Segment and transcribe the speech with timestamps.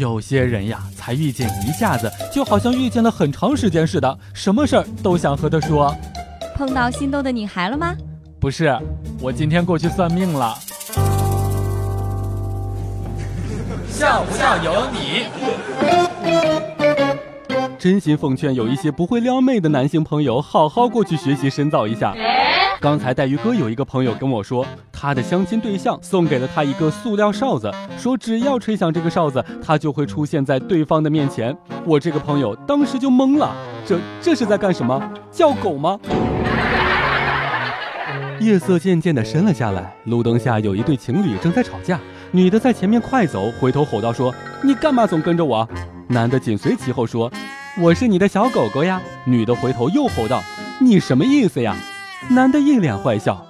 [0.00, 5.94] 有些人呀，才遇见一下子，就好像遇见了很长时间似的，什么事儿都想和他说。
[6.54, 7.94] 碰到心动的女孩了吗？
[8.40, 8.74] 不是，
[9.20, 10.54] 我今天过去算命了。
[13.90, 15.26] 像不像有你？
[17.78, 22.14] 真心奉劝有一些不会撩妹的男性朋友，好好过去学习深造一下。
[22.80, 31.54] 刚才带鱼哥有一个朋友跟我说，他的相亲对象送给了他一个塑料哨子，说只要吹响这个哨子，他就会出现在对方的面前。
[31.84, 33.54] 我这个朋友当时就懵了，
[33.84, 34.98] 这这是在干什么？
[35.30, 36.00] 叫狗吗？
[38.40, 45.68] 夜色渐渐的深了下来，路灯下有一对情侣正在吵架，女的在前面快走，回头吼道：“说你干嘛总跟着我？”
[46.08, 47.30] 男的紧随其后说
[47.78, 50.42] ：“我是你的小狗狗呀。”女的回头又吼道
[50.80, 51.76] ：“你什么意思呀？”
[52.28, 53.44] 男的一脸坏笑，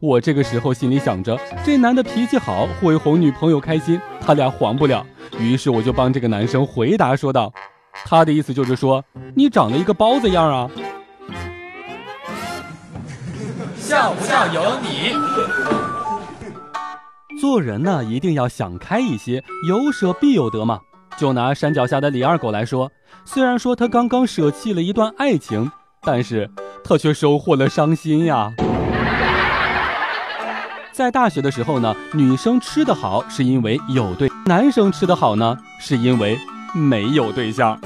[0.00, 5.04] 我这个时候心里想着，这男的脾气好，会哄女朋友开心，他俩黄不了。
[5.38, 7.52] 于是我就帮这个男生回答说道
[8.04, 9.02] ：“他的意思就是说，
[9.34, 10.70] 你长了一个包子样啊。”
[13.76, 15.12] 笑不笑由你？
[17.40, 20.78] 做人呢，一定要想开一些，有舍必有得嘛。
[21.16, 22.92] 就拿山脚下的李二狗来说，
[23.24, 25.70] 虽然说他刚刚舍弃了一段爱情，
[26.02, 26.48] 但是。
[26.82, 28.52] 他却收获了伤心呀！
[30.92, 36.38] 在大学的时候呢，女生吃得好是因为有对，男生吃得好呢是因为
[36.74, 37.78] 没有对象。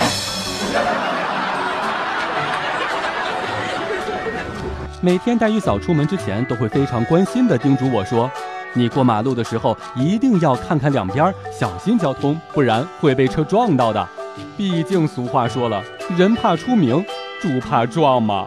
[5.01, 8.29] 每天带玉嫂出门之前，都会非常关心的叮嘱我说
[8.73, 14.09] ：“你过马路的时候一定要看看两边，小心交通，不然会被车撞到的。
[14.57, 15.85] 毕竟俗话说了，
[16.17, 17.05] 人怕出名，
[17.41, 18.47] 猪怕壮嘛。”